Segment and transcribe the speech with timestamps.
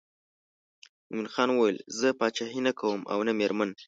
[1.09, 3.69] مومن خان ویل زه پاچهي نه کوم او نه مېرمن.